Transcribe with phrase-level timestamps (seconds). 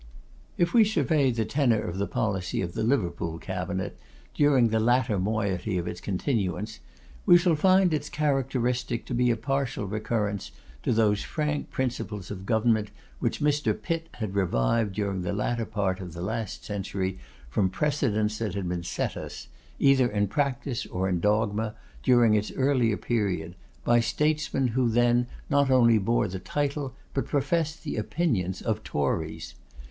[0.57, 3.99] If we survey the tenor of the policy of the Liverpool Cabinet
[4.33, 6.79] during the latter moiety of its continuance,
[7.27, 10.49] we shall find its characteristic to be a partial recurrence
[10.81, 13.79] to those frank principles of government which Mr.
[13.79, 18.67] Pitt had revived during the latter part of the last century from precedents that had
[18.67, 24.69] been set us, either in practice or in dogma, during its earlier period, by statesmen
[24.69, 29.53] who then not only bore the title, but professed the opinions, of Tories.